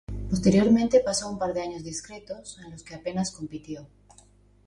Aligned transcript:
Posteriormente 0.31 1.01
pasó 1.05 1.29
un 1.29 1.37
par 1.37 1.53
de 1.53 1.61
años 1.61 1.83
discretos, 1.83 2.59
en 2.65 2.71
los 2.71 2.81
que 2.81 2.95
apenas 2.95 3.29
compitió. 3.29 3.87